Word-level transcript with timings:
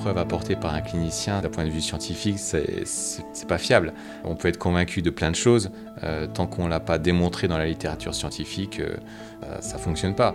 preuve 0.00 0.16
apportée 0.16 0.56
par 0.56 0.72
un 0.72 0.80
clinicien 0.80 1.42
d'un 1.42 1.50
point 1.50 1.64
de 1.66 1.68
vue 1.68 1.82
scientifique, 1.82 2.38
c'est 2.38 3.46
pas 3.46 3.58
fiable. 3.58 3.92
On 4.24 4.34
peut 4.34 4.48
être 4.48 4.56
convaincu 4.56 5.02
de 5.02 5.10
plein 5.10 5.30
de 5.30 5.36
choses, 5.36 5.70
euh, 6.02 6.26
tant 6.26 6.46
qu'on 6.46 6.68
l'a 6.68 6.80
pas 6.80 6.96
démontré 6.96 7.48
dans 7.48 7.58
la 7.58 7.66
littérature 7.66 8.14
scientifique, 8.14 8.80
euh, 8.80 8.96
euh, 9.44 9.60
ça 9.60 9.76
ne 9.76 9.82
fonctionne 9.82 10.14
pas. 10.14 10.34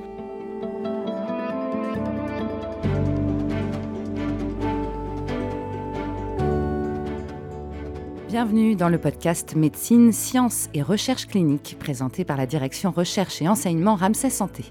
Bienvenue 8.27 8.75
dans 8.75 8.89
le 8.89 8.99
podcast 8.99 9.55
Médecine, 9.55 10.11
Sciences 10.11 10.69
et 10.75 10.83
Recherche 10.83 11.25
clinique 11.25 11.77
présenté 11.79 12.23
par 12.23 12.37
la 12.37 12.45
direction 12.45 12.91
Recherche 12.91 13.41
et 13.41 13.47
Enseignement 13.47 13.95
Ramsay 13.95 14.29
Santé. 14.29 14.65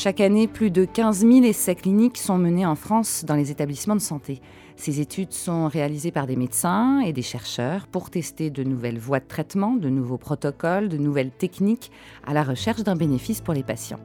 Chaque 0.00 0.20
année, 0.20 0.46
plus 0.46 0.70
de 0.70 0.84
15 0.84 1.26
000 1.26 1.42
essais 1.42 1.74
cliniques 1.74 2.18
sont 2.18 2.38
menés 2.38 2.64
en 2.64 2.76
France 2.76 3.24
dans 3.26 3.34
les 3.34 3.50
établissements 3.50 3.96
de 3.96 4.00
santé. 4.00 4.40
Ces 4.76 5.00
études 5.00 5.32
sont 5.32 5.66
réalisées 5.66 6.12
par 6.12 6.28
des 6.28 6.36
médecins 6.36 7.00
et 7.00 7.12
des 7.12 7.22
chercheurs 7.22 7.88
pour 7.88 8.08
tester 8.08 8.48
de 8.50 8.62
nouvelles 8.62 9.00
voies 9.00 9.18
de 9.18 9.26
traitement, 9.26 9.72
de 9.72 9.88
nouveaux 9.88 10.16
protocoles, 10.16 10.88
de 10.88 10.98
nouvelles 10.98 11.32
techniques 11.32 11.90
à 12.24 12.32
la 12.32 12.44
recherche 12.44 12.84
d'un 12.84 12.94
bénéfice 12.94 13.40
pour 13.40 13.54
les 13.54 13.64
patients. 13.64 13.98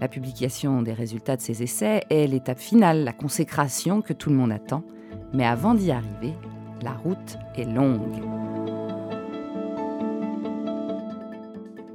La 0.00 0.06
publication 0.06 0.80
des 0.80 0.92
résultats 0.92 1.34
de 1.34 1.42
ces 1.42 1.64
essais 1.64 2.04
est 2.08 2.28
l'étape 2.28 2.60
finale, 2.60 3.02
la 3.02 3.12
consécration 3.12 4.00
que 4.00 4.12
tout 4.12 4.30
le 4.30 4.36
monde 4.36 4.52
attend. 4.52 4.84
Mais 5.34 5.44
avant 5.44 5.74
d'y 5.74 5.90
arriver, 5.90 6.34
la 6.82 6.92
route 6.92 7.36
est 7.56 7.64
longue. 7.64 8.51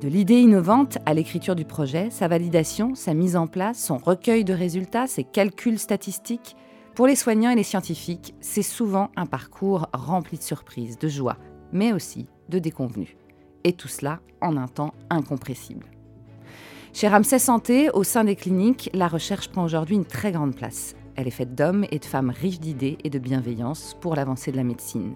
De 0.02 0.08
l'idée 0.08 0.42
innovante 0.42 1.00
à 1.08 1.16
l'écriture 1.16 1.56
du 1.56 1.66
projet, 1.66 2.12
sa 2.12 2.28
validation, 2.28 2.94
sa 2.94 3.16
mise 3.16 3.36
en 3.36 3.48
place, 3.48 3.84
son 3.84 3.98
recueil 3.98 4.44
de 4.44 4.54
résultats, 4.54 5.08
ses 5.08 5.24
calculs 5.24 5.80
statistiques, 5.80 6.56
pour 6.94 7.08
les 7.08 7.16
soignants 7.16 7.50
et 7.50 7.56
les 7.56 7.64
scientifiques, 7.64 8.36
c'est 8.40 8.62
souvent 8.62 9.10
un 9.16 9.26
parcours 9.26 9.88
rempli 9.94 10.38
de 10.38 10.44
surprises, 10.44 11.00
de 11.00 11.08
joie, 11.08 11.38
mais 11.72 11.94
aussi 11.94 12.28
de 12.48 12.60
déconvenues. 12.60 13.18
Et 13.64 13.74
tout 13.74 13.88
cela 13.88 14.20
en 14.40 14.56
un 14.56 14.68
temps 14.68 14.94
incompressible. 15.10 15.88
Chez 16.94 17.08
Ramsay 17.08 17.40
Santé, 17.40 17.90
au 17.90 18.04
sein 18.04 18.24
des 18.24 18.36
cliniques, 18.36 18.92
la 18.94 19.08
recherche 19.08 19.50
prend 19.50 19.64
aujourd'hui 19.64 19.96
une 19.96 20.06
très 20.06 20.32
grande 20.32 20.56
place. 20.56 20.96
Elle 21.16 21.28
est 21.28 21.32
faite 21.32 21.56
d'hommes 21.56 21.88
et 21.90 21.98
de 21.98 22.06
femmes 22.06 22.30
riches 22.30 22.60
d'idées 22.60 23.00
et 23.04 23.10
de 23.10 23.18
bienveillance 23.18 23.98
pour 24.00 24.16
l'avancée 24.16 24.52
de 24.52 24.58
la 24.58 24.64
médecine. 24.64 25.16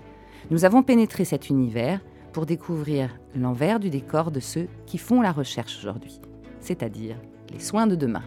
Nous 0.49 0.65
avons 0.65 0.81
pénétré 0.81 1.23
cet 1.23 1.49
univers 1.49 2.01
pour 2.33 2.45
découvrir 2.45 3.09
l'envers 3.35 3.79
du 3.79 3.89
décor 3.89 4.31
de 4.31 4.39
ceux 4.39 4.67
qui 4.85 4.97
font 4.97 5.21
la 5.21 5.31
recherche 5.31 5.77
aujourd'hui, 5.77 6.19
c'est-à-dire 6.59 7.17
les 7.51 7.59
soins 7.59 7.87
de 7.87 7.95
demain. 7.95 8.23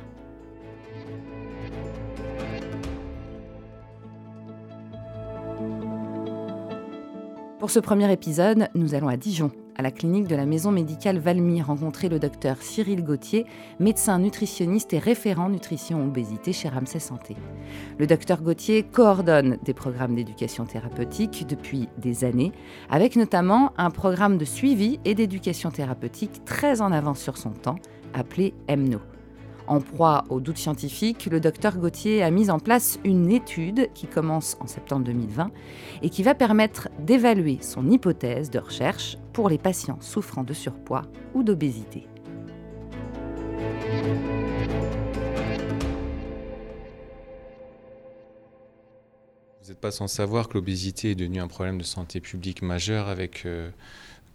Pour 7.59 7.71
ce 7.71 7.81
premier 7.81 8.13
épisode, 8.13 8.69
nous 8.75 8.95
allons 8.95 9.09
à 9.09 9.17
Dijon, 9.17 9.51
à 9.77 9.83
la 9.83 9.91
clinique 9.91 10.29
de 10.29 10.37
la 10.37 10.47
maison 10.47 10.71
médicale 10.71 11.19
Valmy, 11.19 11.63
rencontrer 11.63 12.09
le 12.09 12.19
docteur 12.19 12.57
Cyril 12.61 13.05
Gauthier, 13.05 13.47
médecin 13.81 14.19
nutritionniste 14.19 14.93
et 14.93 14.99
référent 14.99 15.49
nutrition 15.49 16.05
obésité 16.05 16.53
chez 16.53 16.69
Ramsay 16.69 17.01
Santé. 17.01 17.37
Le 17.99 18.07
docteur 18.07 18.43
Gauthier 18.43 18.83
coordonne 18.83 19.59
des 19.65 19.75
programmes 19.75 20.15
d'éducation 20.15 20.65
thérapeutique 20.65 21.47
depuis 21.49 21.89
des 21.99 22.25
années, 22.25 22.53
avec 22.91 23.17
notamment 23.17 23.73
un 23.77 23.91
programme 23.91 24.39
de 24.39 24.45
suivi 24.45 25.01
et 25.05 25.15
d'éducation 25.15 25.71
thérapeutique 25.71 26.45
très 26.45 26.81
en 26.81 26.93
avance 26.93 27.21
sur 27.21 27.37
son 27.37 27.51
temps, 27.51 27.79
appelé 28.13 28.55
EMNO. 28.69 29.14
En 29.67 29.81
proie 29.81 30.25
aux 30.29 30.41
doutes 30.41 30.59
scientifiques, 30.59 31.27
le 31.27 31.41
docteur 31.41 31.79
Gauthier 31.79 32.23
a 32.23 32.31
mis 32.31 32.51
en 32.51 32.59
place 32.59 32.99
une 33.03 33.33
étude 33.33 33.89
qui 33.95 34.07
commence 34.07 34.59
en 34.61 34.67
septembre 34.67 35.07
2020 35.07 35.51
et 36.03 36.11
qui 36.11 36.23
va 36.23 36.35
permettre 36.35 36.91
d'évaluer 36.99 37.59
son 37.63 37.91
hypothèse 37.91 38.51
de 38.51 38.59
recherche 38.59 39.17
pour 39.33 39.49
les 39.49 39.57
patients 39.57 39.99
souffrant 40.01 40.45
de 40.45 40.53
surpoids 40.53 41.07
ou 41.33 41.43
d'obésité. 41.43 42.07
Vous 49.63 49.71
n'êtes 49.71 49.81
pas 49.81 49.91
sans 49.91 50.09
savoir 50.09 50.49
que 50.49 50.59
l'obésité 50.59 51.13
est 51.13 51.15
devenue 51.15 51.41
un 51.41 51.49
problème 51.49 51.79
de 51.79 51.85
santé 51.85 52.21
publique 52.21 52.61
majeur 52.61 53.09
avec 53.09 53.47
euh, 53.47 53.71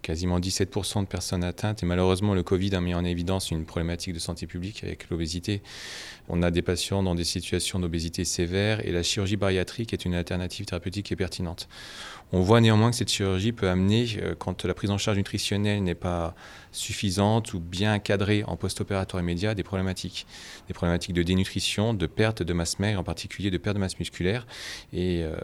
quasiment 0.02 0.38
17% 0.38 1.02
de 1.02 1.06
personnes 1.06 1.44
atteintes. 1.44 1.82
Et 1.82 1.86
malheureusement, 1.86 2.34
le 2.34 2.42
Covid 2.42 2.74
a 2.74 2.80
mis 2.80 2.94
en 2.94 3.04
évidence 3.04 3.50
une 3.50 3.64
problématique 3.64 4.14
de 4.14 4.18
santé 4.18 4.46
publique 4.46 4.82
avec 4.84 5.08
l'obésité. 5.10 5.62
On 6.28 6.42
a 6.42 6.50
des 6.50 6.62
patients 6.62 7.02
dans 7.02 7.14
des 7.14 7.24
situations 7.24 7.78
d'obésité 7.78 8.24
sévère 8.24 8.86
et 8.86 8.92
la 8.92 9.02
chirurgie 9.02 9.36
bariatrique 9.36 9.92
est 9.92 10.04
une 10.04 10.14
alternative 10.14 10.66
thérapeutique 10.66 11.10
et 11.12 11.16
pertinente. 11.16 11.68
On 12.32 12.42
voit 12.42 12.60
néanmoins 12.60 12.90
que 12.90 12.96
cette 12.96 13.10
chirurgie 13.10 13.50
peut 13.50 13.68
amener, 13.68 14.06
euh, 14.22 14.34
quand 14.38 14.64
la 14.64 14.72
prise 14.72 14.90
en 14.90 14.98
charge 14.98 15.16
nutritionnelle 15.16 15.82
n'est 15.82 15.96
pas 15.96 16.34
suffisante 16.70 17.52
ou 17.54 17.58
bien 17.58 17.98
cadrée 17.98 18.44
en 18.44 18.56
post-opératoire 18.56 19.20
immédiat, 19.20 19.56
des 19.56 19.64
problématiques. 19.64 20.26
Des 20.68 20.74
problématiques 20.74 21.14
de 21.14 21.24
dénutrition, 21.24 21.92
de 21.92 22.06
perte 22.06 22.44
de 22.44 22.52
masse 22.52 22.78
maigre, 22.78 23.00
en 23.00 23.04
particulier 23.04 23.50
de 23.50 23.58
perte 23.58 23.74
de 23.74 23.80
masse 23.80 23.98
musculaire. 23.98 24.46
Et 24.92 25.22
euh, 25.24 25.34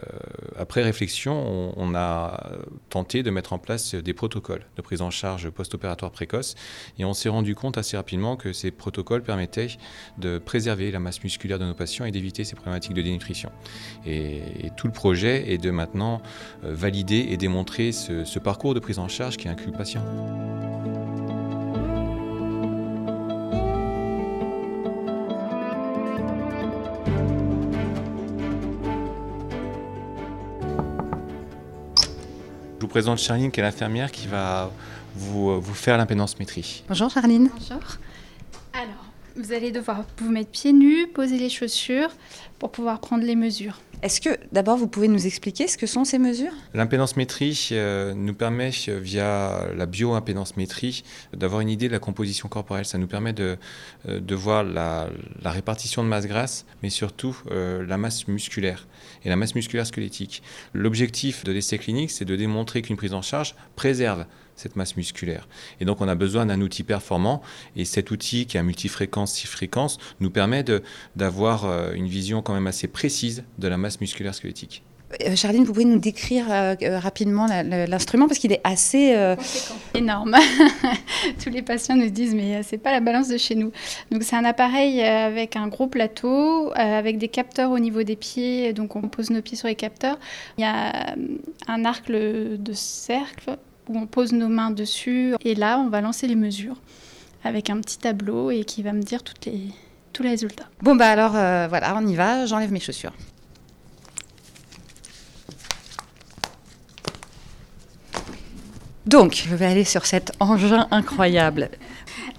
après 0.57 0.81
réflexion, 0.81 1.73
on, 1.75 1.95
a 1.95 2.51
tenté 2.89 3.23
de 3.23 3.31
mettre 3.31 3.53
en 3.53 3.59
place 3.59 3.95
des 3.95 4.13
protocoles 4.13 4.46
de 4.53 4.81
prise 4.81 5.01
en 5.01 5.09
charge 5.09 5.49
post-opératoire 5.49 6.11
précoce. 6.11 6.55
Et 6.97 7.05
on 7.05 7.13
s'est 7.13 7.29
rendu 7.29 7.55
compte 7.55 7.77
assez 7.77 7.97
rapidement 7.97 8.35
que 8.35 8.53
ces 8.53 8.71
protocoles 8.71 9.23
permettaient 9.23 9.67
de 10.17 10.37
préserver 10.37 10.91
la 10.91 10.99
masse 10.99 11.23
musculaire 11.23 11.59
de 11.59 11.65
nos 11.65 11.73
patients 11.73 12.05
et 12.05 12.11
d'éviter 12.11 12.43
ces 12.43 12.55
problématiques 12.55 12.93
de 12.93 13.01
dénutrition. 13.01 13.51
Et, 14.05 14.41
tout 14.75 14.87
le 14.87 14.93
projet 14.93 15.51
est 15.51 15.57
de 15.57 15.71
maintenant 15.71 16.21
euh, 16.63 16.73
valider 16.73 17.27
et 17.29 17.37
démontrer 17.37 17.91
ce, 17.91 18.39
parcours 18.39 18.73
de 18.73 18.79
prise 18.79 18.99
en 18.99 19.07
charge 19.07 19.37
qui 19.37 19.47
inclut 19.47 19.71
le 19.71 19.77
patient. 19.77 20.03
Vous 32.87 32.91
présente 32.91 33.19
Charline, 33.19 33.51
qui 33.51 33.59
est 33.59 33.63
l'infirmière 33.63 34.09
qui 34.13 34.27
va 34.27 34.71
vous, 35.13 35.59
vous 35.59 35.73
faire 35.73 35.97
l'impédance-métrie. 35.97 36.85
Bonjour 36.87 37.09
Charline. 37.09 37.49
Bonjour. 37.53 37.83
Alors, 38.71 39.05
vous 39.35 39.51
allez 39.51 39.71
devoir 39.71 40.05
vous 40.19 40.31
mettre 40.31 40.51
pieds 40.51 40.71
nus, 40.71 41.05
poser 41.07 41.37
les 41.37 41.49
chaussures 41.49 42.11
pour 42.59 42.71
pouvoir 42.71 43.01
prendre 43.01 43.25
les 43.25 43.35
mesures. 43.35 43.81
Est-ce 44.03 44.21
que 44.21 44.37
d'abord 44.51 44.77
vous 44.77 44.87
pouvez 44.87 45.07
nous 45.07 45.25
expliquer 45.25 45.67
ce 45.67 45.75
que 45.75 45.87
sont 45.87 46.05
ces 46.05 46.19
mesures? 46.19 46.51
L'impédance-métrie 46.75 47.69
euh, 47.71 48.13
nous 48.13 48.35
permet, 48.35 48.69
euh, 48.89 48.99
via 48.99 49.67
la 49.75 49.87
bio-impédance-métrie, 49.87 51.03
d'avoir 51.33 51.61
une 51.61 51.69
idée 51.69 51.87
de 51.87 51.93
la 51.93 51.99
composition 51.99 52.47
corporelle. 52.47 52.85
Ça 52.85 52.99
nous 52.99 53.07
permet 53.07 53.33
de, 53.33 53.57
euh, 54.07 54.19
de 54.19 54.35
voir 54.35 54.63
la, 54.63 55.09
répartition 55.43 56.03
de 56.03 56.09
masse 56.09 56.27
grasse, 56.27 56.65
mais 56.83 56.89
surtout 56.89 57.35
la 57.49 57.97
masse 57.97 58.27
musculaire 58.27 58.85
et 59.23 59.29
la 59.29 59.35
masse 59.35 59.55
musculaire 59.55 59.87
squelettique. 59.87 60.43
L'objectif 60.73 61.43
de 61.43 61.51
l'essai 61.51 61.77
clinique, 61.77 62.11
c'est 62.11 62.25
de 62.25 62.35
démontrer 62.35 62.81
qu'une 62.81 62.97
prise 62.97 63.13
en 63.13 63.21
charge 63.21 63.55
préserve 63.75 64.25
cette 64.57 64.75
masse 64.75 64.97
musculaire. 64.97 65.47
Et 65.79 65.85
donc 65.85 66.01
on 66.01 66.07
a 66.07 66.15
besoin 66.15 66.45
d'un 66.45 66.61
outil 66.61 66.83
performant 66.83 67.41
et 67.75 67.85
cet 67.85 68.11
outil 68.11 68.45
qui 68.45 68.57
a 68.57 68.63
multifréquence, 68.63 69.33
six 69.33 69.47
fréquences 69.47 69.97
nous 70.19 70.29
permet 70.29 70.65
d'avoir 71.15 71.65
euh, 71.65 71.93
une 71.93 72.07
vision 72.07 72.41
quand 72.41 72.53
même 72.53 72.67
assez 72.67 72.87
précise 72.87 73.43
de 73.59 73.67
la 73.67 73.77
masse 73.77 74.01
musculaire 74.01 74.35
squelettique. 74.35 74.83
Euh, 75.25 75.37
Charline, 75.37 75.63
vous 75.63 75.71
pouvez 75.71 75.85
nous 75.85 75.99
décrire 75.99 76.51
euh, 76.51 76.75
rapidement 76.99 77.45
l'instrument 77.47 78.27
parce 78.27 78.39
qu'il 78.39 78.51
est 78.51 78.59
assez 78.65 79.15
énorme. 79.93 80.35
Tous 81.41 81.49
les 81.49 81.61
patients 81.61 81.95
nous 81.95 82.09
disent 82.09 82.35
mais 82.35 82.61
c'est 82.63 82.77
pas 82.77 82.91
la 82.91 82.99
balance 82.99 83.29
de 83.29 83.37
chez 83.37 83.55
nous. 83.55 83.71
Donc 84.11 84.23
c'est 84.23 84.35
un 84.35 84.43
appareil 84.43 85.01
avec 85.01 85.55
un 85.55 85.67
gros 85.69 85.87
plateau, 85.87 86.71
avec 86.75 87.19
des 87.19 87.29
capteurs 87.29 87.71
au 87.71 87.79
niveau 87.79 88.03
des 88.03 88.17
pieds. 88.17 88.73
Donc 88.73 88.97
on 88.97 89.03
pose 89.03 89.29
nos 89.29 89.41
pieds 89.41 89.55
sur 89.55 89.69
les 89.69 89.75
capteurs. 89.75 90.19
Il 90.57 90.61
y 90.61 90.65
a 90.65 91.15
un 91.67 91.85
arc 91.85 92.11
de 92.11 92.73
cercle 92.73 93.57
où 93.89 93.97
on 93.97 94.05
pose 94.05 94.33
nos 94.33 94.47
mains 94.47 94.71
dessus. 94.71 95.35
Et 95.43 95.55
là, 95.55 95.79
on 95.79 95.89
va 95.89 96.01
lancer 96.01 96.27
les 96.27 96.35
mesures 96.35 96.77
avec 97.43 97.69
un 97.69 97.79
petit 97.79 97.97
tableau 97.97 98.51
et 98.51 98.63
qui 98.63 98.83
va 98.83 98.93
me 98.93 99.01
dire 99.01 99.23
toutes 99.23 99.45
les, 99.45 99.61
tous 100.13 100.23
les 100.23 100.29
résultats. 100.29 100.65
Bon, 100.81 100.95
bah 100.95 101.09
alors 101.09 101.35
euh, 101.35 101.67
voilà, 101.67 101.95
on 101.95 102.05
y 102.05 102.15
va, 102.15 102.45
j'enlève 102.45 102.71
mes 102.71 102.79
chaussures. 102.79 103.13
Donc, 109.05 109.41
je 109.47 109.55
vais 109.55 109.65
aller 109.65 109.85
sur 109.85 110.05
cet 110.05 110.33
engin 110.41 110.87
incroyable. 110.91 111.69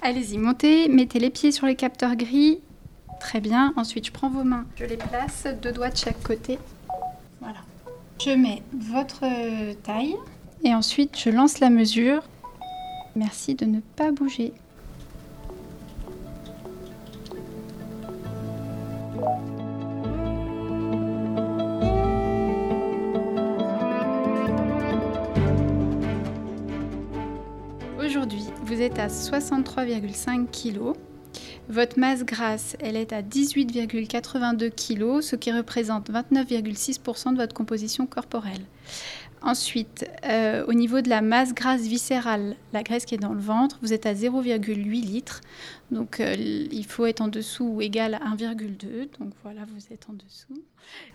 Allez-y, 0.02 0.36
montez, 0.36 0.88
mettez 0.88 1.18
les 1.18 1.30
pieds 1.30 1.50
sur 1.50 1.66
les 1.66 1.74
capteurs 1.74 2.14
gris. 2.14 2.60
Très 3.20 3.40
bien. 3.40 3.72
Ensuite, 3.76 4.06
je 4.06 4.12
prends 4.12 4.28
vos 4.28 4.44
mains, 4.44 4.66
je 4.76 4.84
les 4.84 4.98
place, 4.98 5.46
deux 5.62 5.72
doigts 5.72 5.88
de 5.88 5.96
chaque 5.96 6.22
côté. 6.22 6.58
Voilà. 7.40 7.58
Je 8.22 8.30
mets 8.30 8.62
votre 8.72 9.24
taille 9.82 10.16
et 10.64 10.75
ensuite 10.75 11.19
je 11.19 11.31
lance 11.31 11.60
la 11.60 11.70
mesure. 11.70 12.22
Merci 13.16 13.55
de 13.55 13.64
ne 13.64 13.81
pas 13.96 14.12
bouger. 14.12 14.52
Aujourd'hui, 27.99 28.44
vous 28.64 28.81
êtes 28.81 28.99
à 28.99 29.08
63,5 29.08 30.46
kg. 30.46 30.96
Votre 31.69 31.99
masse 31.99 32.25
grasse, 32.25 32.76
elle 32.81 32.96
est 32.96 33.12
à 33.12 33.20
18,82 33.20 34.70
kg, 34.70 35.20
ce 35.20 35.37
qui 35.37 35.52
représente 35.52 36.11
29,6% 36.11 37.32
de 37.32 37.37
votre 37.37 37.52
composition 37.52 38.06
corporelle. 38.06 38.62
Ensuite, 39.43 40.06
euh, 40.25 40.64
au 40.67 40.73
niveau 40.73 41.00
de 41.00 41.08
la 41.08 41.20
masse 41.20 41.55
grasse 41.55 41.82
viscérale, 41.82 42.56
la 42.73 42.82
graisse 42.82 43.05
qui 43.05 43.14
est 43.14 43.19
dans 43.19 43.32
le 43.32 43.40
ventre, 43.40 43.79
vous 43.82 43.93
êtes 43.93 44.06
à 44.06 44.14
0,8 44.14 44.85
litres. 44.85 45.40
Donc 45.90 46.20
euh, 46.20 46.35
il 46.37 46.85
faut 46.85 47.06
être 47.06 47.20
en 47.20 47.29
dessous 47.29 47.64
ou 47.64 47.81
égal 47.82 48.14
à 48.14 48.35
1,2. 48.35 49.08
Donc 49.19 49.32
voilà, 49.43 49.61
vous 49.73 49.93
êtes 49.93 50.06
en 50.11 50.14
dessous. 50.14 50.62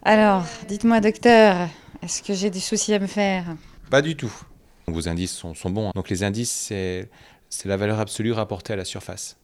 Alors, 0.03 0.45
dites-moi 0.67 1.01
docteur, 1.01 1.67
est-ce 2.01 2.23
que 2.23 2.33
j'ai 2.33 2.49
des 2.49 2.59
soucis 2.59 2.93
à 2.93 2.99
me 2.99 3.07
faire? 3.07 3.45
Pas 3.89 4.01
du 4.01 4.15
tout. 4.15 4.33
Vos 4.87 5.07
indices 5.09 5.33
sont, 5.33 5.53
sont 5.53 5.69
bons. 5.69 5.91
Donc 5.95 6.09
les 6.09 6.23
indices, 6.23 6.51
c'est 6.51 7.09
la 7.65 7.77
valeur 7.77 7.99
absolue 7.99 8.31
rapportée 8.31 8.73
à 8.73 8.75
la 8.75 8.85
surface. 8.85 9.37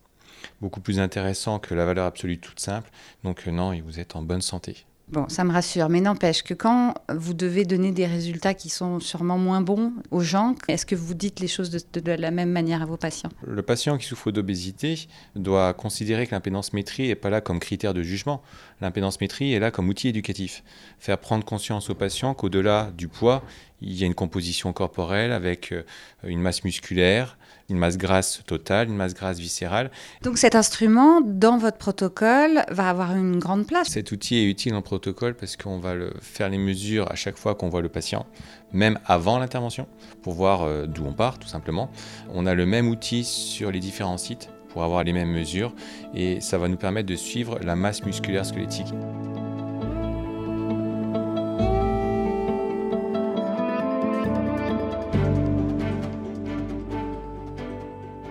Beaucoup 0.61 0.81
plus 0.81 0.99
intéressant 0.99 1.59
que 1.59 1.73
la 1.75 1.85
valeur 1.85 2.05
absolue 2.05 2.39
toute 2.39 2.59
simple. 2.59 2.89
Donc 3.23 3.47
euh, 3.47 3.51
non, 3.51 3.77
vous 3.81 3.99
êtes 3.99 4.15
en 4.15 4.21
bonne 4.21 4.41
santé. 4.41 4.85
Bon, 5.11 5.27
ça 5.27 5.43
me 5.43 5.51
rassure, 5.51 5.89
mais 5.89 6.01
n'empêche 6.01 6.43
que 6.43 6.53
quand 6.53 6.93
vous 7.11 7.33
devez 7.33 7.65
donner 7.65 7.91
des 7.91 8.05
résultats 8.05 8.53
qui 8.53 8.69
sont 8.69 8.99
sûrement 8.99 9.39
moins 9.39 9.59
bons 9.59 9.91
aux 10.11 10.21
gens, 10.21 10.53
est-ce 10.67 10.85
que 10.85 10.93
vous 10.93 11.15
dites 11.15 11.39
les 11.39 11.47
choses 11.47 11.71
de, 11.71 12.11
la 12.11 12.29
même 12.29 12.51
manière 12.51 12.83
à 12.83 12.85
vos 12.85 12.95
patients? 12.95 13.31
Le 13.43 13.63
patient 13.63 13.97
qui 13.97 14.05
souffre 14.05 14.29
d'obésité 14.29 15.07
doit 15.35 15.73
considérer 15.73 16.27
que 16.27 16.35
l'impédance 16.35 16.73
métrie 16.73 17.07
n'est 17.07 17.15
pas 17.15 17.31
là 17.31 17.41
comme 17.41 17.59
critère 17.59 17.95
de 17.95 18.03
jugement. 18.03 18.43
L'impédance 18.81 19.19
métrie 19.19 19.51
est 19.51 19.59
là 19.59 19.71
comme 19.71 19.89
outil 19.89 20.09
éducatif. 20.09 20.63
Faire 20.99 21.17
prendre 21.17 21.43
conscience 21.43 21.89
aux 21.89 21.95
patients 21.95 22.35
qu'au-delà 22.35 22.91
du 22.95 23.07
poids, 23.07 23.41
il 23.81 23.97
y 23.97 24.03
a 24.03 24.05
une 24.05 24.15
composition 24.15 24.73
corporelle 24.73 25.31
avec 25.31 25.71
euh, 25.71 25.83
une 26.23 26.41
masse 26.41 26.63
musculaire, 26.63 27.37
une 27.69 27.77
masse 27.77 27.97
grasse 27.97 28.41
totale, 28.45 28.89
une 28.89 28.95
masse 28.95 29.13
grasse 29.13 29.39
viscérale. 29.39 29.91
Donc 30.23 30.37
cet 30.37 30.55
instrument, 30.55 31.21
dans 31.21 31.57
votre 31.57 31.77
protocole, 31.77 32.63
va 32.69 32.89
avoir 32.89 33.15
une 33.15 33.39
grande 33.39 33.67
place 33.67 33.89
Cet 33.89 34.11
outil 34.11 34.37
est 34.37 34.45
utile 34.45 34.73
en 34.75 34.81
protocole 34.81 35.35
parce 35.35 35.55
qu'on 35.55 35.79
va 35.79 35.93
le, 35.93 36.13
faire 36.21 36.49
les 36.49 36.57
mesures 36.57 37.11
à 37.11 37.15
chaque 37.15 37.37
fois 37.37 37.55
qu'on 37.55 37.69
voit 37.69 37.81
le 37.81 37.89
patient, 37.89 38.25
même 38.73 38.99
avant 39.05 39.39
l'intervention, 39.39 39.87
pour 40.23 40.33
voir 40.33 40.63
euh, 40.63 40.85
d'où 40.85 41.05
on 41.05 41.13
part 41.13 41.39
tout 41.39 41.47
simplement. 41.47 41.91
On 42.33 42.45
a 42.45 42.55
le 42.55 42.65
même 42.65 42.87
outil 42.87 43.23
sur 43.23 43.71
les 43.71 43.79
différents 43.79 44.17
sites 44.17 44.49
pour 44.69 44.83
avoir 44.83 45.03
les 45.03 45.13
mêmes 45.13 45.31
mesures 45.31 45.73
et 46.13 46.41
ça 46.41 46.57
va 46.57 46.67
nous 46.67 46.77
permettre 46.77 47.07
de 47.07 47.15
suivre 47.15 47.59
la 47.63 47.75
masse 47.75 48.03
musculaire 48.03 48.45
squelettique. 48.45 48.93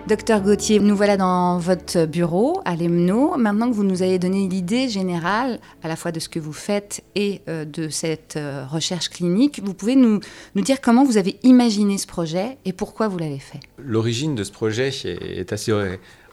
Docteur 0.09 0.41
Gauthier, 0.41 0.79
nous 0.79 0.95
voilà 0.95 1.17
dans 1.17 1.59
votre 1.59 2.07
bureau 2.07 2.61
à 2.65 2.75
l'EMNO. 2.75 3.37
Maintenant 3.37 3.69
que 3.69 3.75
vous 3.75 3.83
nous 3.83 4.01
avez 4.01 4.17
donné 4.17 4.47
l'idée 4.47 4.89
générale 4.89 5.59
à 5.83 5.87
la 5.87 5.95
fois 5.95 6.11
de 6.11 6.19
ce 6.19 6.27
que 6.27 6.39
vous 6.39 6.51
faites 6.51 7.03
et 7.13 7.41
euh, 7.47 7.63
de 7.63 7.89
cette 7.89 8.35
euh, 8.35 8.65
recherche 8.65 9.09
clinique, 9.09 9.61
vous 9.63 9.75
pouvez 9.75 9.95
nous, 9.95 10.19
dire 10.55 10.81
comment 10.81 11.03
vous 11.03 11.17
avez 11.17 11.37
imaginé 11.43 11.99
ce 11.99 12.07
projet 12.07 12.57
et 12.65 12.73
pourquoi 12.73 13.07
vous 13.07 13.19
l'avez 13.19 13.37
fait 13.37 13.59
L'origine 13.77 14.33
de 14.33 14.43
ce 14.43 14.51
projet 14.51 14.89
est 14.89 15.53
assez 15.53 15.71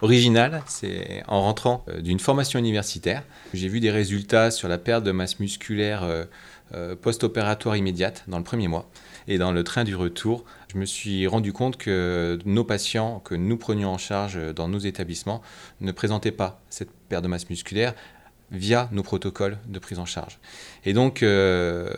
originale. 0.03 0.63
C'est 0.67 1.23
en 1.29 1.43
rentrant 1.43 1.85
euh, 1.89 2.01
d'une 2.01 2.19
formation 2.19 2.59
universitaire, 2.59 3.23
j'ai 3.55 3.69
vu 3.69 3.81
des 3.81 3.91
résultats 3.91 4.51
sur 4.51 4.69
la 4.69 4.79
perte 4.79 5.05
de 5.05 5.13
masse 5.13 5.39
musculaire 5.41 6.27
post-opératoire 7.01 7.77
immédiate 7.77 8.25
dans 8.27 8.39
le 8.39 8.45
premier 8.45 8.67
mois. 8.67 8.91
Et 9.29 9.39
dans 9.39 9.53
le 9.53 9.63
train 9.63 9.85
du 9.85 9.95
retour, 9.95 10.45
je 10.73 10.79
me 10.79 10.85
suis 10.85 11.27
rendu 11.27 11.53
compte 11.53 11.77
que 11.77 12.39
nos 12.45 12.65
patients 12.65 13.21
que 13.21 13.35
nous 13.35 13.57
prenions 13.57 13.91
en 13.91 13.99
charge 13.99 14.39
dans 14.53 14.69
nos 14.69 14.79
établissements 14.79 15.43
ne 15.81 15.93
présentaient 15.93 16.33
pas 16.33 16.61
cette 16.71 16.91
perte 17.09 17.23
de 17.23 17.29
masse 17.29 17.49
musculaire 17.49 17.95
via 18.53 18.89
nos 18.93 19.03
protocoles 19.03 19.59
de 19.67 19.79
prise 19.79 19.99
en 19.99 20.05
charge. 20.05 20.39
Et 20.85 20.93
donc, 20.93 21.23
euh, 21.23 21.91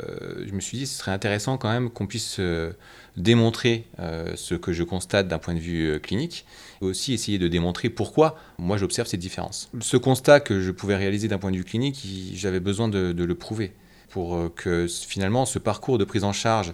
je 0.47 0.53
me 0.53 0.61
suis 0.61 0.79
dit, 0.79 0.87
ce 0.87 0.99
serait 0.99 1.13
intéressant 1.13 1.59
quand 1.59 1.71
même 1.71 1.91
qu'on 1.91 2.07
puisse 2.07 2.37
euh, 2.39 2.73
démontrer 3.17 3.85
euh, 3.99 4.33
ce 4.37 4.55
que 4.55 4.73
je 4.73 4.83
constate 4.83 5.29
d'un 5.29 5.39
point 5.39 5.55
de 5.55 5.59
vue 5.59 6.01
clinique, 6.01 6.47
et 6.81 6.85
aussi 6.85 7.13
essayer 7.13 7.39
de 7.39 7.49
démontrer 7.49 7.91
pourquoi 7.91 8.37
moi 8.59 8.77
j'observe 8.77 9.09
cette 9.09 9.21
différence. 9.21 9.71
Ce 9.81 9.97
constat 9.97 10.41
que 10.41 10.61
je 10.61 10.71
pouvais 10.71 10.97
réaliser 10.97 11.29
d'un 11.29 11.39
point 11.39 11.51
de 11.51 11.57
vue 11.57 11.65
clinique, 11.65 12.07
j'avais 12.35 12.61
besoin 12.61 12.89
de, 12.89 13.13
le 13.13 13.35
prouver 13.35 13.73
pour 14.11 14.55
que 14.55 14.87
finalement 14.89 15.45
ce 15.45 15.59
parcours 15.59 15.99
de 15.99 16.05
prise 16.05 16.25
en 16.25 16.33
charge 16.33 16.73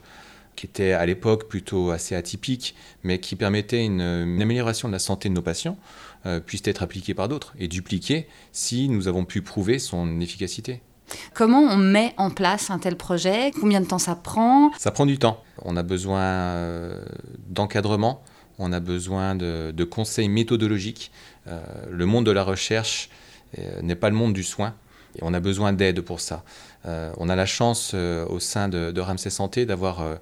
qui 0.56 0.66
était 0.66 0.92
à 0.92 1.04
l'époque 1.06 1.48
plutôt 1.48 1.90
assez 1.90 2.14
atypique, 2.14 2.74
mais 3.02 3.18
qui 3.18 3.36
permettait 3.36 3.84
une, 3.84 4.00
amélioration 4.00 4.88
de 4.88 4.92
la 4.92 4.98
santé 4.98 5.28
de 5.28 5.34
nos 5.34 5.42
patients, 5.42 5.78
euh, 6.26 6.40
puisse 6.40 6.62
être 6.64 6.82
appliqué 6.82 7.14
par 7.14 7.28
d'autres 7.28 7.54
et 7.58 7.68
dupliqué 7.68 8.28
si 8.52 8.88
nous 8.88 9.08
avons 9.08 9.24
pu 9.24 9.42
prouver 9.42 9.78
son 9.78 10.20
efficacité. 10.20 10.80
Comment 11.34 11.60
on 11.60 11.76
met 11.76 12.14
en 12.16 12.30
place 12.30 12.70
un 12.70 12.78
tel 12.78 12.96
projet? 12.96 13.50
Combien 13.60 13.80
de 13.80 13.86
temps 13.86 13.98
ça 13.98 14.16
prend? 14.16 14.72
Ça 14.78 14.90
prend 14.90 15.04
du 15.04 15.18
temps. 15.18 15.42
On 15.62 15.76
a 15.76 15.82
besoin 15.82 16.22
euh, 16.22 17.04
d'encadrement, 17.48 18.22
on 18.58 18.72
a 18.72 18.80
besoin 18.80 19.34
de, 19.34 19.84
conseils 19.84 20.28
méthodologiques. 20.28 21.10
Euh, 21.46 21.60
le 21.90 22.06
monde 22.06 22.24
de 22.24 22.30
la 22.30 22.42
recherche 22.42 23.10
n'est 23.82 23.94
pas 23.94 24.10
le 24.10 24.16
monde 24.16 24.32
du 24.32 24.42
soin. 24.42 24.74
Et 25.16 25.20
on 25.22 25.34
a 25.34 25.40
besoin 25.40 25.72
d'aide 25.72 26.00
pour 26.00 26.20
ça. 26.20 26.44
Euh, 26.87 27.12
on 27.16 27.28
a 27.28 27.37
la 27.37 27.46
chance 27.46 27.93
euh, 27.94 28.26
au 28.26 28.40
sein 28.40 28.69
de, 28.69 29.00
Ramsey 29.00 29.31
Santé 29.31 29.66
d'avoir 29.66 30.00
euh, 30.00 30.16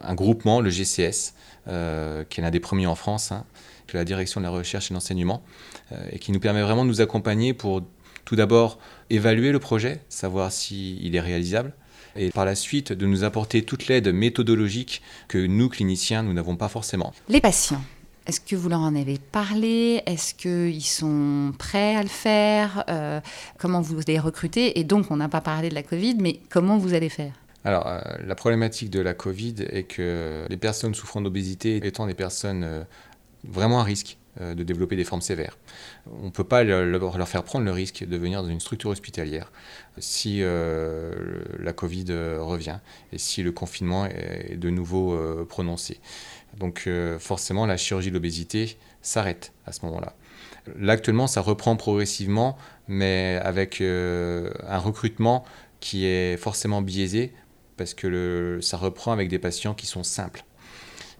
un 0.00 0.14
groupement, 0.14 0.60
le 0.60 0.70
GCS, 0.70 1.34
qui 1.66 1.70
est 1.72 2.42
l'un 2.42 2.50
des 2.50 2.60
premiers 2.60 2.86
en 2.86 2.94
France, 2.94 3.32
hein, 3.32 3.44
la 3.92 4.04
direction 4.04 4.40
de 4.40 4.44
la 4.44 4.50
recherche 4.50 4.86
et 4.86 4.88
de 4.90 4.94
l'enseignement, 4.94 5.42
et 6.12 6.18
qui 6.18 6.30
nous 6.30 6.38
permet 6.38 6.62
vraiment 6.62 6.84
de 6.84 6.88
nous 6.88 7.00
accompagner 7.00 7.54
pour 7.54 7.82
tout 8.24 8.36
d'abord 8.36 8.78
évaluer 9.10 9.50
le 9.50 9.58
projet, 9.58 10.00
savoir 10.08 10.52
s'il 10.52 11.16
est 11.16 11.20
réalisable, 11.20 11.72
et 12.14 12.30
par 12.30 12.44
la 12.44 12.54
suite 12.54 12.92
de 12.92 13.06
nous 13.06 13.24
apporter 13.24 13.62
toute 13.62 13.88
l'aide 13.88 14.08
méthodologique 14.08 15.02
que 15.28 15.38
nous, 15.38 15.68
cliniciens, 15.68 16.22
nous 16.22 16.32
n'avons 16.32 16.56
pas 16.56 16.68
forcément. 16.68 17.12
Les 17.28 17.40
patients, 17.40 17.82
est-ce 18.26 18.40
que 18.40 18.56
vous 18.56 18.68
leur 18.68 18.80
en 18.80 18.94
avez 18.94 19.18
parlé? 19.18 20.02
Est-ce 20.06 20.34
qu'ils 20.34 20.84
sont 20.84 21.52
prêts 21.58 21.94
à 21.94 22.02
le 22.02 22.08
faire? 22.08 22.84
Euh, 22.88 23.20
Comment 23.58 23.80
vous 23.80 24.00
les 24.06 24.18
recruter 24.18 24.78
Et 24.78 24.84
donc, 24.84 25.10
on 25.10 25.16
n'a 25.16 25.28
pas 25.28 25.40
parlé 25.40 25.68
de 25.68 25.74
la 25.74 25.82
Covid, 25.82 26.16
mais 26.20 26.40
comment 26.50 26.76
vous 26.76 26.94
allez 26.94 27.08
faire? 27.08 27.32
Alors, 27.64 27.86
euh, 27.86 28.00
la 28.24 28.34
problématique 28.34 28.90
de 28.90 29.00
la 29.00 29.14
Covid 29.14 29.54
est 29.70 29.84
que 29.84 30.44
les 30.48 30.56
personnes 30.56 30.94
souffrant 30.94 31.20
d'obésité 31.20 31.84
étant 31.84 32.06
des 32.06 32.14
personnes 32.14 32.64
euh, 32.64 32.82
vraiment 33.44 33.80
à 33.80 33.84
risque 33.84 34.18
de 34.40 34.62
développer 34.62 34.96
des 34.96 35.04
formes 35.04 35.20
sévères. 35.20 35.56
On 36.20 36.26
ne 36.26 36.30
peut 36.30 36.44
pas 36.44 36.62
leur, 36.64 37.28
faire 37.28 37.42
prendre 37.42 37.64
le 37.64 37.70
risque 37.70 38.04
de 38.04 38.16
venir 38.16 38.42
dans 38.42 38.48
une 38.48 38.60
structure 38.60 38.90
hospitalière 38.90 39.50
si 39.98 40.40
la 40.40 41.72
Covid 41.72 42.06
revient 42.38 42.78
et 43.12 43.18
si 43.18 43.42
le 43.42 43.52
confinement 43.52 44.06
est 44.06 44.56
de 44.56 44.70
nouveau 44.70 45.18
prononcé. 45.48 46.00
Donc 46.58 46.84
euh, 46.86 47.18
forcément, 47.18 47.66
la 47.66 47.76
chirurgie 47.76 48.08
de 48.08 48.14
l'obésité 48.14 48.76
s'arrête 49.02 49.52
à 49.66 49.72
ce 49.72 49.84
moment-là. 49.86 50.14
Là, 50.78 50.94
actuellement, 50.94 51.26
ça 51.26 51.40
reprend 51.40 51.76
progressivement, 51.76 52.56
mais 52.88 53.38
avec 53.42 53.80
euh, 53.80 54.50
un 54.66 54.78
recrutement 54.78 55.44
qui 55.80 56.06
est 56.06 56.36
forcément 56.36 56.82
biaisé, 56.82 57.32
parce 57.76 57.94
que 57.94 58.58
ça 58.62 58.76
reprend 58.76 59.12
avec 59.12 59.28
des 59.28 59.38
patients 59.38 59.74
qui 59.74 59.86
sont 59.86 60.02
simples. 60.02 60.44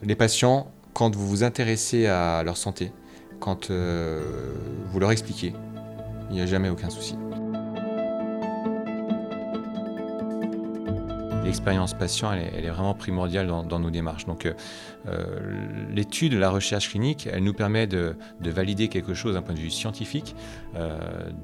Les 0.02 0.16
patients, 0.16 0.72
quand 0.94 1.14
vous 1.14 1.28
vous 1.28 1.44
intéressez 1.44 2.06
à 2.06 2.42
leur 2.42 2.56
santé, 2.56 2.90
quand 3.38 3.70
euh, 3.70 4.22
vous 4.86 4.98
leur 5.00 5.10
expliquez, 5.10 5.52
il 6.30 6.36
n'y 6.36 6.40
a 6.40 6.46
jamais 6.46 6.68
aucun 6.68 6.90
souci. 6.90 7.16
l'expérience 11.44 11.94
patient, 11.94 12.32
elle 12.32 12.64
est, 12.64 12.70
vraiment 12.70 12.92
primordiale 12.92 13.46
dans, 13.46 13.78
nos 13.78 13.90
démarches. 13.90 14.26
Donc, 14.26 14.46
euh, 14.46 14.54
euh, 15.06 15.38
l'étude, 15.94 16.32
la 16.32 16.50
recherche 16.50 16.90
clinique, 16.90 17.28
elle 17.32 17.44
nous 17.44 17.52
permet 17.54 17.86
de, 17.86 18.16
valider 18.40 18.88
quelque 18.88 19.14
chose 19.14 19.34
d'un 19.34 19.42
point 19.42 19.54
de 19.54 19.60
vue 19.60 19.70
scientifique, 19.70 20.34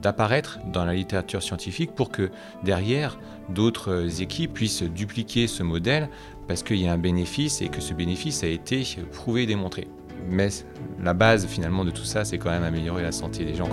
d'apparaître 0.03 0.59
dans 0.73 0.85
la 0.85 0.93
littérature 0.93 1.41
scientifique 1.41 1.93
pour 1.93 2.11
que 2.11 2.31
derrière, 2.65 3.17
d'autres 3.49 4.21
équipes 4.21 4.55
puissent 4.55 4.83
dupliquer 4.83 5.47
ce 5.47 5.63
modèle 5.63 6.09
parce 6.49 6.65
qu'il 6.65 6.79
y 6.79 6.89
a 6.89 6.93
un 6.93 6.99
bénéfice 6.99 7.63
et 7.63 7.69
que 7.69 7.81
ce 7.81 7.95
bénéfice 7.95 8.43
a 8.43 8.49
été 8.49 8.85
prouvé 9.13 9.45
et 9.45 9.47
démontré. 9.47 9.87
Mais 10.29 10.49
la 11.03 11.15
base 11.15 11.47
finalement 11.47 11.85
de 11.85 11.91
tout 11.91 12.05
ça, 12.05 12.25
c'est 12.25 12.39
quand 12.39 12.51
même 12.51 12.65
améliorer 12.65 13.03
la 13.03 13.13
santé 13.13 13.45
des 13.45 13.55
gens. 13.55 13.69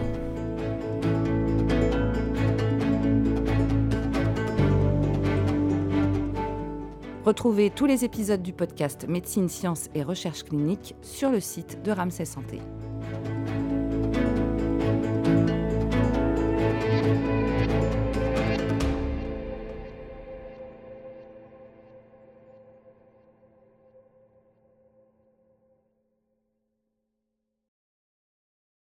Retrouvez 7.25 7.69
tous 7.69 7.85
les 7.85 8.05
épisodes 8.05 8.41
du 8.41 8.53
podcast 8.53 9.05
Médecine, 9.07 9.49
Sciences 9.49 9.87
et 9.93 10.01
Recherche 10.01 10.43
clinique 10.43 10.95
sur 11.03 11.29
le 11.29 11.39
site 11.39 11.83
de 11.83 11.91
Ramsay 11.91 12.25
Santé. 12.25 12.59